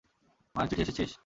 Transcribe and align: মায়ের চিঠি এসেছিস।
মায়ের 0.55 0.69
চিঠি 0.71 0.81
এসেছিস। 0.83 1.11